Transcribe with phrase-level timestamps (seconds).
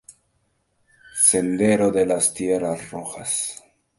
[1.13, 3.61] Sendero de las tierras rojas.